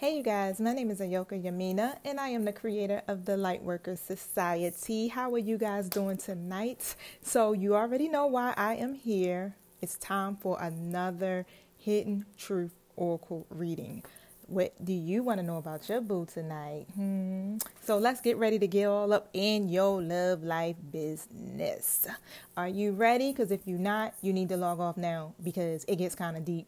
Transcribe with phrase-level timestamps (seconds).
[0.00, 3.32] Hey, you guys, my name is Ayoka Yamina, and I am the creator of the
[3.32, 5.08] Lightworkers Society.
[5.08, 6.96] How are you guys doing tonight?
[7.22, 9.56] So, you already know why I am here.
[9.82, 11.44] It's time for another
[11.76, 14.02] Hidden Truth Oracle reading.
[14.46, 16.86] What do you want to know about your boo tonight?
[16.94, 17.58] Hmm.
[17.82, 22.06] So, let's get ready to get all up in your love life business.
[22.56, 23.32] Are you ready?
[23.32, 26.46] Because if you're not, you need to log off now because it gets kind of
[26.46, 26.66] deep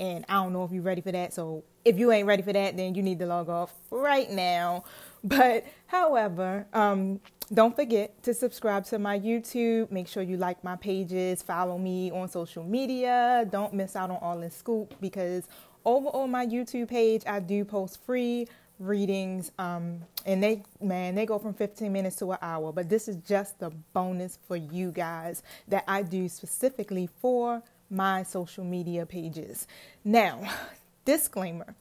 [0.00, 1.32] and I don't know if you're ready for that.
[1.32, 4.84] So if you ain't ready for that, then you need to log off right now.
[5.24, 7.20] But however, um,
[7.54, 9.88] don't forget to subscribe to my YouTube.
[9.92, 13.46] Make sure you like my pages, follow me on social media.
[13.48, 15.46] Don't miss out on all this scoop because
[15.84, 18.48] over on my YouTube page, I do post free
[18.82, 23.06] readings um, and they man they go from 15 minutes to an hour but this
[23.06, 29.06] is just the bonus for you guys that i do specifically for my social media
[29.06, 29.66] pages.
[30.04, 30.50] Now,
[31.04, 31.74] disclaimer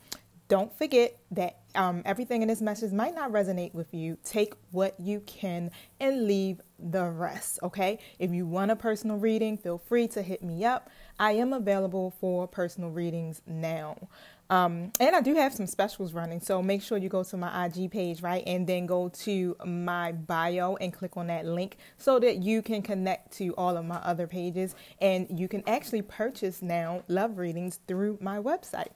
[0.51, 4.17] don't forget that um, everything in this message might not resonate with you.
[4.25, 7.99] Take what you can and leave the rest, okay?
[8.19, 10.89] If you want a personal reading, feel free to hit me up.
[11.17, 14.09] I am available for personal readings now.
[14.51, 17.65] Um, and I do have some specials running, so make sure you go to my
[17.65, 18.43] IG page, right?
[18.45, 22.81] And then go to my bio and click on that link so that you can
[22.81, 24.75] connect to all of my other pages.
[24.99, 28.89] And you can actually purchase now love readings through my website.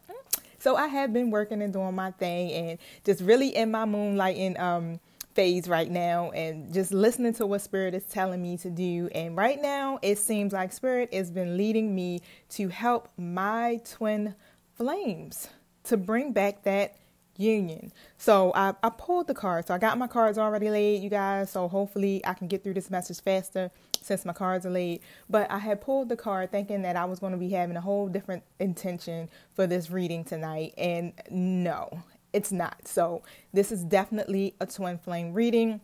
[0.59, 4.59] So I have been working and doing my thing and just really in my moonlighting
[4.59, 4.99] um,
[5.35, 9.07] phase right now and just listening to what Spirit is telling me to do.
[9.13, 14.35] And right now, it seems like Spirit has been leading me to help my twin
[14.75, 15.49] flames
[15.85, 16.97] to bring back that
[17.37, 17.91] union.
[18.17, 19.67] So I, I pulled the cards.
[19.67, 21.51] So I got my cards already laid, you guys.
[21.51, 25.01] So hopefully I can get through this message faster since my cards are laid.
[25.29, 27.81] But I had pulled the card thinking that I was going to be having a
[27.81, 30.73] whole different intention for this reading tonight.
[30.77, 32.03] And no,
[32.33, 32.87] it's not.
[32.87, 35.81] So this is definitely a twin flame reading.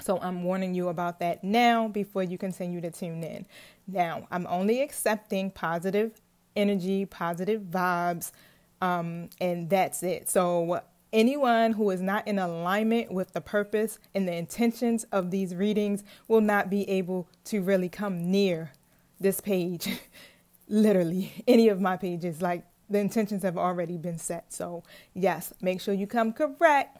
[0.00, 3.46] So I'm warning you about that now before you continue to tune in.
[3.86, 6.20] Now, I'm only accepting positive
[6.56, 8.32] energy, positive vibes,
[8.80, 10.28] um, and that's it.
[10.28, 10.82] So,
[11.12, 16.02] anyone who is not in alignment with the purpose and the intentions of these readings
[16.28, 18.72] will not be able to really come near
[19.20, 19.88] this page.
[20.68, 24.52] Literally, any of my pages, like the intentions have already been set.
[24.52, 24.82] So,
[25.14, 26.98] yes, make sure you come correct.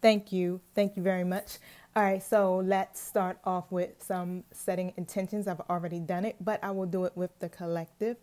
[0.00, 0.60] Thank you.
[0.74, 1.58] Thank you very much.
[1.96, 5.48] All right, so let's start off with some setting intentions.
[5.48, 8.16] I've already done it, but I will do it with the collective.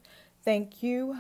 [0.46, 1.18] Thank you,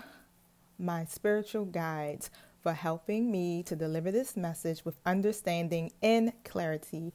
[0.77, 2.29] my spiritual guides,
[2.61, 7.11] for helping me to deliver this message with understanding and clarity.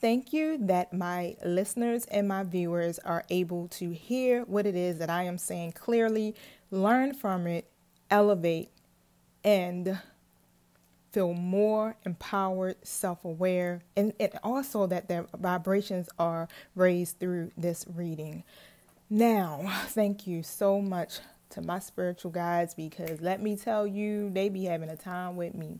[0.00, 4.98] Thank you that my listeners and my viewers are able to hear what it is
[4.98, 6.36] that I am saying clearly,
[6.70, 7.68] learn from it,
[8.08, 8.70] elevate,
[9.42, 9.98] and
[11.10, 17.84] feel more empowered, self aware, and, and also that their vibrations are raised through this
[17.92, 18.44] reading.
[19.10, 21.18] Now, thank you so much
[21.50, 25.54] to my spiritual guides because let me tell you, they be having a time with
[25.54, 25.78] me.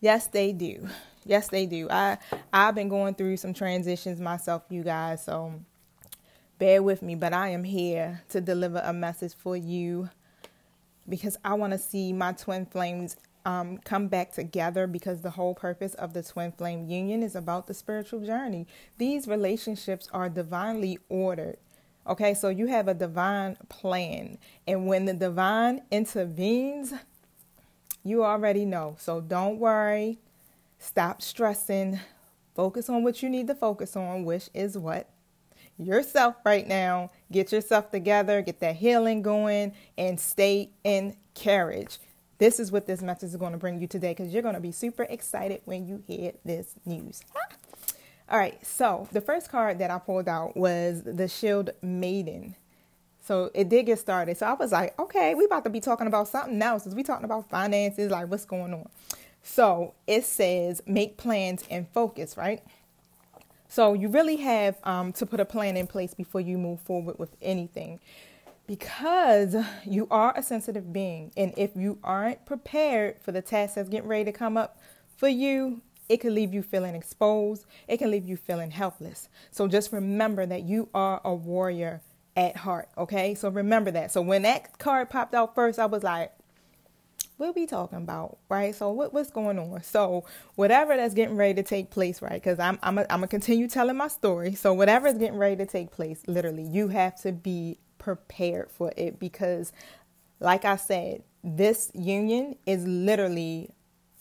[0.00, 0.88] Yes, they do.
[1.24, 1.88] Yes, they do.
[1.90, 2.18] I
[2.52, 5.54] I've been going through some transitions myself, you guys, so
[6.58, 10.10] bear with me, but I am here to deliver a message for you
[11.08, 15.54] because I want to see my twin flames um, come back together because the whole
[15.54, 18.66] purpose of the twin flame union is about the spiritual journey.
[18.98, 21.58] These relationships are divinely ordered.
[22.06, 24.38] Okay, so you have a divine plan.
[24.66, 26.92] And when the divine intervenes,
[28.02, 28.96] you already know.
[28.98, 30.18] So don't worry.
[30.78, 32.00] Stop stressing.
[32.54, 35.08] Focus on what you need to focus on, which is what?
[35.78, 37.10] Yourself right now.
[37.30, 41.98] Get yourself together, get that healing going, and stay in carriage.
[42.38, 44.60] This is what this message is going to bring you today because you're going to
[44.60, 47.22] be super excited when you hear this news.
[48.28, 52.54] All right, so the first card that I pulled out was the Shield Maiden.
[53.20, 54.36] So it did get started.
[54.36, 56.86] So I was like, okay, we about to be talking about something else.
[56.86, 58.10] Is we talking about finances?
[58.10, 58.88] Like, what's going on?
[59.42, 62.62] So it says make plans and focus, right?
[63.68, 67.18] So you really have um, to put a plan in place before you move forward
[67.18, 68.00] with anything
[68.66, 71.32] because you are a sensitive being.
[71.36, 74.78] And if you aren't prepared for the task that's getting ready to come up
[75.16, 75.80] for you,
[76.12, 77.64] it can leave you feeling exposed.
[77.88, 79.30] It can leave you feeling helpless.
[79.50, 82.02] So just remember that you are a warrior
[82.36, 82.90] at heart.
[82.98, 83.34] Okay.
[83.34, 84.12] So remember that.
[84.12, 86.32] So when that card popped out first, I was like,
[87.38, 88.38] what are we talking about?
[88.50, 88.74] Right.
[88.74, 89.82] So what, what's going on?
[89.82, 90.24] So
[90.54, 92.34] whatever that's getting ready to take place, right?
[92.34, 94.54] Because I'm I'm to continue telling my story.
[94.54, 98.92] So whatever is getting ready to take place, literally, you have to be prepared for
[98.96, 99.72] it because
[100.40, 103.70] like I said, this union is literally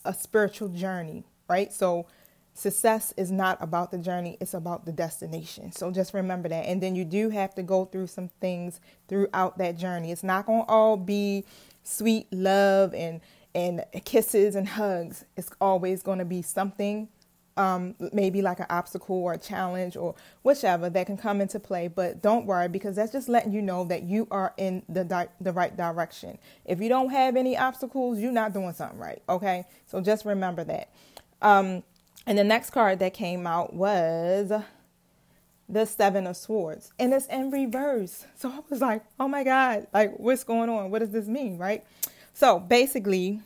[0.06, 1.74] a spiritual journey, right?
[1.74, 2.08] So
[2.54, 5.74] success is not about the journey, it's about the destination.
[5.74, 6.66] So just remember that.
[6.66, 10.12] And then you do have to go through some things throughout that journey.
[10.12, 11.46] It's not going to all be
[11.84, 13.20] sweet love and
[13.54, 15.26] and kisses and hugs.
[15.36, 17.10] It's always going to be something
[17.58, 21.88] um, maybe like an obstacle or a challenge or whichever that can come into play.
[21.88, 25.28] But don't worry because that's just letting you know that you are in the di-
[25.42, 26.38] the right direction.
[26.66, 29.22] If you don't have any obstacles, you're not doing something right.
[29.30, 30.90] Okay, so just remember that.
[31.42, 31.84] Um,
[32.28, 34.52] and the next card that came out was
[35.68, 38.26] the Seven of Swords, and it's in reverse.
[38.36, 40.92] So I was like, oh my God, like what's going on?
[40.92, 41.84] What does this mean, right?
[42.34, 43.42] So basically,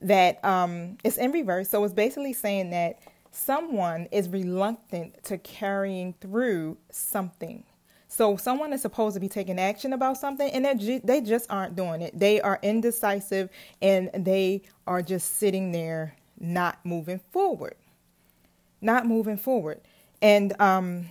[0.00, 1.70] that um, it's in reverse.
[1.70, 2.98] So it's basically saying that
[3.30, 7.64] someone is reluctant to carrying through something.
[8.08, 11.76] So someone is supposed to be taking action about something and ju- they just aren't
[11.76, 12.18] doing it.
[12.18, 13.50] They are indecisive
[13.82, 17.74] and they are just sitting there not moving forward.
[18.80, 19.80] Not moving forward.
[20.22, 21.06] And um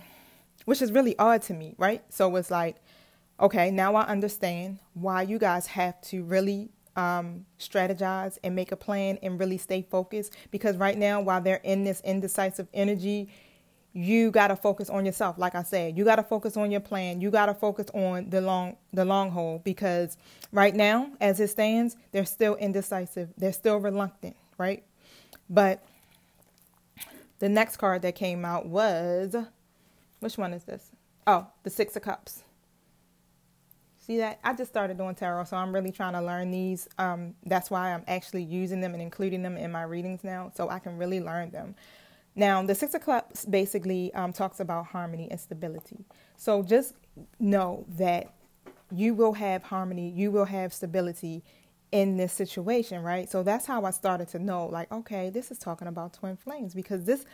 [0.64, 2.02] which is really odd to me, right?
[2.08, 2.76] So it's like
[3.38, 8.76] okay, now I understand why you guys have to really um, strategize and make a
[8.76, 10.34] plan and really stay focused.
[10.50, 13.28] Because right now, while they're in this indecisive energy,
[13.92, 15.38] you got to focus on yourself.
[15.38, 17.20] Like I said, you got to focus on your plan.
[17.20, 19.60] You got to focus on the long the long haul.
[19.64, 20.16] Because
[20.52, 23.30] right now, as it stands, they're still indecisive.
[23.36, 24.36] They're still reluctant.
[24.58, 24.84] Right,
[25.48, 25.84] but
[27.38, 29.36] the next card that came out was
[30.20, 30.90] which one is this?
[31.26, 32.42] Oh, the Six of Cups.
[34.06, 34.38] See that?
[34.44, 36.88] I just started doing tarot, so I'm really trying to learn these.
[36.96, 40.68] Um, that's why I'm actually using them and including them in my readings now, so
[40.68, 41.74] I can really learn them.
[42.36, 46.04] Now, the Six of Cups basically um, talks about harmony and stability.
[46.36, 46.94] So just
[47.40, 48.32] know that
[48.92, 51.42] you will have harmony, you will have stability
[51.92, 53.30] in this situation, right?
[53.30, 56.74] So that's how I started to know, like, okay, this is talking about twin flames
[56.74, 57.24] because this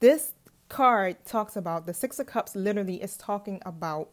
[0.00, 0.32] this
[0.68, 2.54] card talks about the Six of Cups.
[2.54, 4.10] Literally, is talking about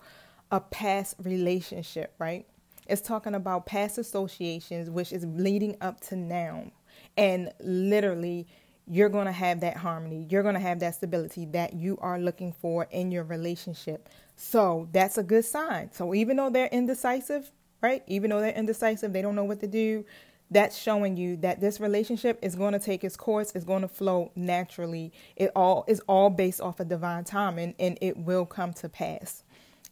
[0.51, 2.45] a past relationship, right?
[2.87, 6.71] It's talking about past associations, which is leading up to now.
[7.17, 8.47] And literally,
[8.87, 10.27] you're going to have that harmony.
[10.29, 14.09] You're going to have that stability that you are looking for in your relationship.
[14.35, 15.91] So that's a good sign.
[15.91, 17.51] So even though they're indecisive,
[17.81, 18.03] right?
[18.07, 20.05] Even though they're indecisive, they don't know what to do.
[20.49, 23.87] That's showing you that this relationship is going to take its course, it's going to
[23.87, 25.13] flow naturally.
[25.37, 29.43] It all is all based off of divine timing and it will come to pass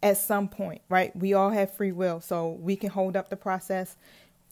[0.04, 1.16] at some point, right?
[1.16, 3.98] We all have free will, so we can hold up the process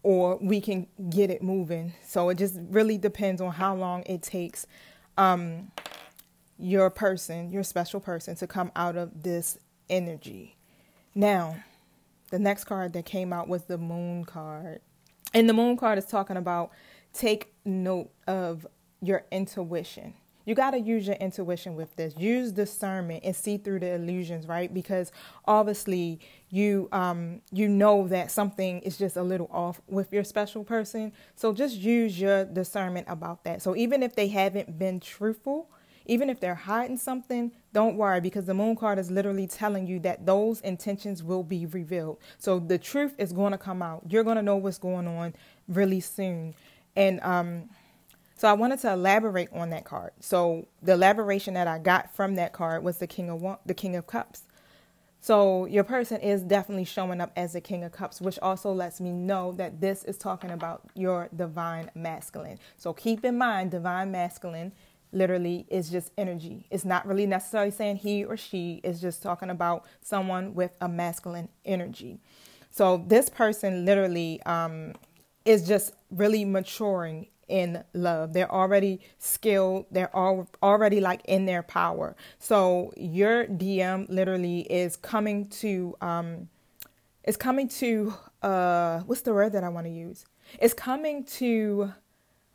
[0.03, 1.93] or we can get it moving.
[2.05, 4.65] So it just really depends on how long it takes
[5.17, 5.71] um,
[6.57, 9.57] your person, your special person, to come out of this
[9.89, 10.55] energy.
[11.15, 11.57] Now,
[12.29, 14.81] the next card that came out was the moon card.
[15.33, 16.71] And the moon card is talking about
[17.13, 18.65] take note of
[19.01, 20.13] your intuition.
[20.45, 22.15] You got to use your intuition with this.
[22.17, 24.73] Use discernment and see through the illusions right?
[24.73, 25.11] Because
[25.45, 30.63] obviously you um you know that something is just a little off with your special
[30.63, 31.11] person.
[31.35, 33.61] So just use your discernment about that.
[33.61, 35.69] So even if they haven't been truthful
[36.07, 39.99] even if they're hiding something, don't worry because the moon card is literally telling you
[39.99, 42.19] that those intentions will be revealed.
[42.39, 44.03] So the truth is going to come out.
[44.09, 45.35] You're going to know what's going on
[45.67, 46.55] really soon.
[46.95, 47.69] And um
[48.37, 50.11] so I wanted to elaborate on that card.
[50.19, 53.95] So the elaboration that I got from that card was the King of the King
[53.95, 54.43] of Cups.
[55.21, 59.01] So your person is definitely showing up as the King of Cups, which also lets
[59.01, 62.59] me know that this is talking about your divine masculine.
[62.77, 64.71] So keep in mind, divine masculine
[65.11, 66.67] literally is just energy.
[66.69, 70.87] It's not really necessarily saying he or she, is just talking about someone with a
[70.87, 72.19] masculine energy.
[72.69, 74.93] So this person literally um,
[75.45, 78.33] is just really maturing in love.
[78.33, 79.85] They're already skilled.
[79.91, 82.15] They're all already like in their power.
[82.39, 86.49] So your DM literally is coming to um
[87.23, 90.25] is coming to uh what's the word that I want to use?
[90.59, 91.93] It's coming to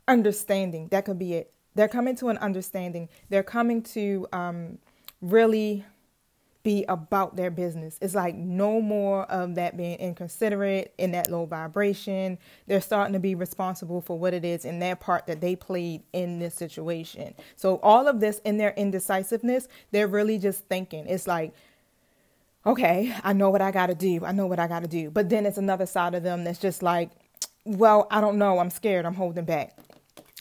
[0.07, 0.89] understanding.
[0.89, 1.53] That could be it.
[1.75, 3.09] They're coming to an understanding.
[3.29, 4.79] They're coming to um
[5.21, 5.85] really
[6.63, 7.99] be about their business.
[8.01, 12.39] It's like no more of that being inconsiderate in that low vibration.
[12.67, 16.03] They're starting to be responsible for what it is in their part that they played
[16.13, 17.35] in this situation.
[17.57, 21.07] So all of this in their indecisiveness, they're really just thinking.
[21.09, 21.53] It's like,
[22.65, 24.25] okay, I know what I got to do.
[24.25, 25.11] I know what I got to do.
[25.11, 27.11] But then it's another side of them that's just like,
[27.65, 28.59] well, I don't know.
[28.59, 29.05] I'm scared.
[29.05, 29.77] I'm holding back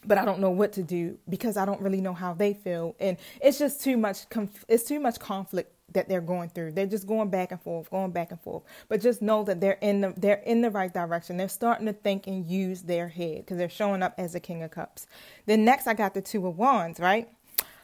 [0.05, 2.95] but I don't know what to do because I don't really know how they feel,
[2.99, 4.29] and it's just too much.
[4.29, 6.71] Conf- it's too much conflict that they're going through.
[6.71, 8.63] They're just going back and forth, going back and forth.
[8.87, 11.37] But just know that they're in the they're in the right direction.
[11.37, 14.63] They're starting to think and use their head because they're showing up as the King
[14.63, 15.07] of Cups.
[15.45, 17.29] Then next, I got the Two of Wands, right?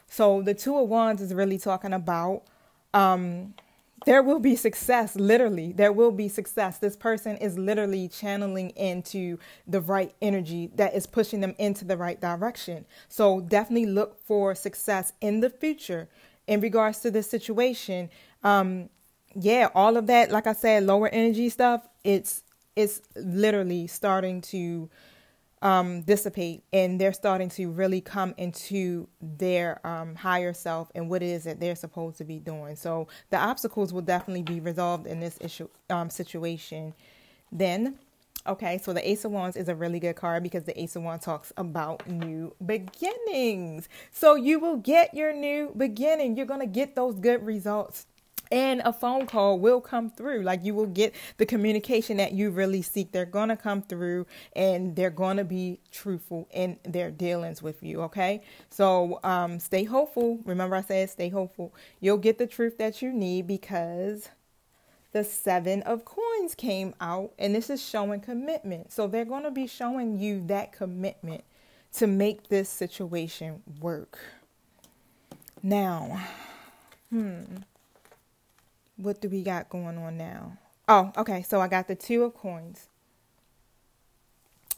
[0.08, 2.44] So the Two of Wands is really talking about
[2.94, 3.54] um,
[4.06, 6.78] there will be success literally there will be success.
[6.78, 9.38] This person is literally channeling into
[9.68, 12.86] the right energy that is pushing them into the right direction.
[13.10, 16.10] So definitely look for success in the future.
[16.48, 18.10] In regards to this situation
[18.44, 18.90] um
[19.36, 22.44] yeah all of that like i said lower energy stuff it's
[22.76, 24.90] it's literally starting to
[25.62, 31.24] um, dissipate and they're starting to really come into their um, higher self and what
[31.24, 32.76] it is that they're supposed to be doing.
[32.76, 36.94] So the obstacles will definitely be resolved in this issue um, situation.
[37.52, 37.98] Then,
[38.46, 41.04] okay, so the Ace of Wands is a really good card because the Ace of
[41.04, 43.90] Wands talks about new beginnings.
[44.12, 46.38] So you will get your new beginning.
[46.38, 48.06] You're to get those good results
[48.52, 50.44] and a phone call will come through.
[50.44, 53.12] Like you will get the communication that you really seek.
[53.12, 54.26] They're going to come through
[54.56, 58.42] and they're going to be truthful in their dealings with you okay?
[58.70, 60.40] So um, stay hopeful.
[60.46, 61.74] Remember i said stay hopeful.
[62.00, 64.30] You'll get the truth that you need because
[65.12, 68.92] the seven of coins came out and this is showing commitment.
[68.92, 71.44] So they're going to be showing you that commitment
[71.94, 74.20] to make this situation work.
[75.64, 76.22] Now
[77.10, 77.44] hmm
[78.98, 80.58] what do we got going on now?
[80.88, 81.44] Oh, okay.
[81.44, 82.88] So I got the two of coins.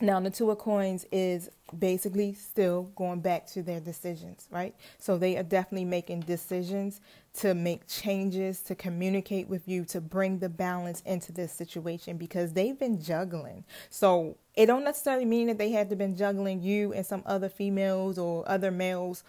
[0.02, 4.74] Now, the two of coins is basically still going back to their decisions, right?
[4.98, 7.02] So they are definitely making decisions
[7.40, 12.54] to make changes, to communicate with you, to bring the balance into this situation because
[12.54, 13.66] they've been juggling.
[13.90, 17.50] So it don't necessarily mean that they had to been juggling you and some other
[17.50, 19.24] females or other males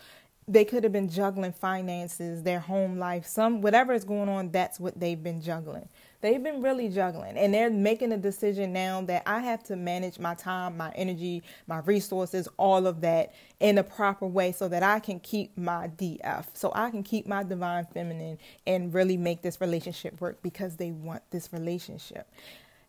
[0.50, 4.80] they could have been juggling finances, their home life, some whatever is going on, that's
[4.80, 5.88] what they've been juggling.
[6.23, 10.19] They've been really juggling and they're making a decision now that I have to manage
[10.19, 14.83] my time, my energy, my resources, all of that in a proper way so that
[14.83, 19.42] I can keep my DF, so I can keep my divine feminine and really make
[19.42, 22.28] this relationship work because they want this relationship.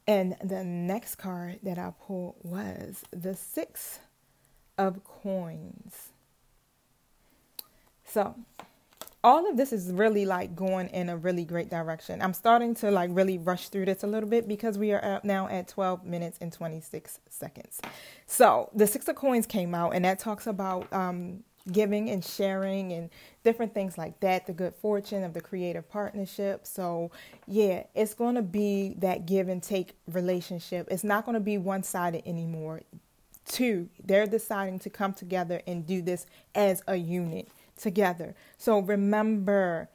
[0.08, 4.00] And the next card that I pulled was the 6
[4.80, 6.10] of coins.
[8.12, 8.36] So
[9.24, 12.22] all of this is really like going in a really great direction.
[12.22, 15.48] I'm starting to like really rush through this a little bit because we are now
[15.48, 17.80] at 12 minutes and 26 seconds.
[18.25, 22.91] So the Six of Coins came out, and that talks about um, giving and sharing
[22.91, 23.10] and
[23.44, 26.65] different things like that, the good fortune of the creative partnership.
[26.65, 27.12] So,
[27.48, 30.88] yeah, it's going to be that give and take relationship.
[30.89, 32.82] It's not going to be one sided anymore.
[33.46, 36.25] Two, they're deciding to come together and do this
[36.56, 37.48] as a unit
[37.81, 38.35] together.
[38.57, 39.89] So remember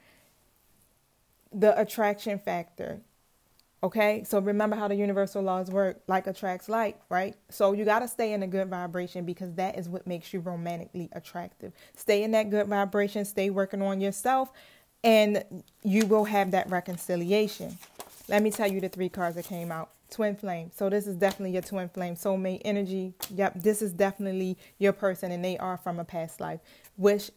[1.51, 3.01] the attraction factor.
[3.83, 7.35] Okay, so remember how the universal laws work like attracts like, right?
[7.49, 10.39] So you got to stay in a good vibration because that is what makes you
[10.39, 11.73] romantically attractive.
[11.95, 14.51] Stay in that good vibration, stay working on yourself,
[15.03, 15.43] and
[15.83, 17.77] you will have that reconciliation.
[18.27, 20.71] Let me tell you the three cards that came out twin flame.
[20.75, 23.13] So this is definitely your twin flame, soulmate energy.
[23.29, 26.61] Yep, this is definitely your person, and they are from a past life,
[26.95, 27.29] which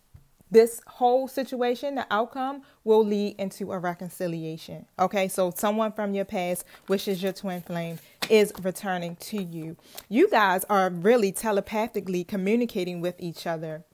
[0.50, 4.86] this whole situation, the outcome will lead into a reconciliation.
[4.98, 9.76] Okay, so someone from your past, which is your twin flame, is returning to you.
[10.08, 13.84] You guys are really telepathically communicating with each other.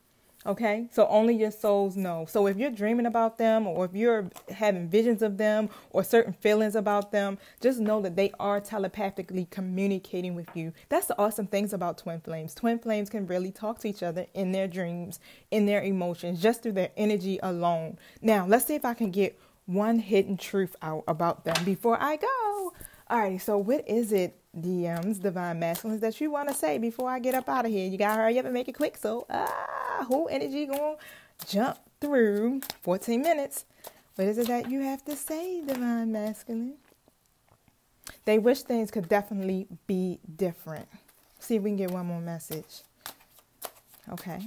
[0.46, 2.24] Okay, so only your souls know.
[2.28, 6.34] So if you're dreaming about them, or if you're having visions of them, or certain
[6.34, 10.72] feelings about them, just know that they are telepathically communicating with you.
[10.88, 12.54] That's the awesome things about twin flames.
[12.54, 15.18] Twin flames can really talk to each other in their dreams,
[15.50, 17.98] in their emotions, just through their energy alone.
[18.22, 19.36] Now, let's see if I can get
[19.66, 22.72] one hidden truth out about them before I go.
[23.08, 27.10] All right, so what is it DMs, divine masculines, that you want to say before
[27.10, 27.88] I get up out of here.
[27.88, 28.96] You gotta hurry up and make it quick.
[28.96, 30.96] So, ah, whole energy gonna
[31.46, 33.64] jump through 14 minutes.
[34.14, 36.74] What is it that you have to say, divine masculine?
[38.24, 40.88] They wish things could definitely be different.
[41.38, 42.82] See if we can get one more message.
[44.10, 44.40] Okay.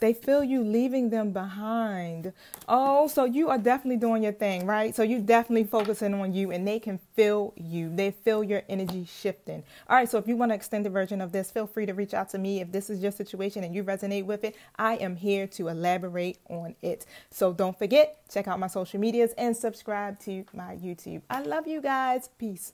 [0.00, 2.32] They feel you leaving them behind.
[2.68, 4.94] Oh, so you are definitely doing your thing, right?
[4.94, 7.94] So you're definitely focusing on you and they can feel you.
[7.94, 9.64] They feel your energy shifting.
[9.88, 11.94] All right, so if you want to extend the version of this, feel free to
[11.94, 14.54] reach out to me if this is your situation and you resonate with it.
[14.76, 17.06] I am here to elaborate on it.
[17.30, 21.22] So don't forget, check out my social medias and subscribe to my YouTube.
[21.28, 22.28] I love you guys.
[22.38, 22.72] Peace.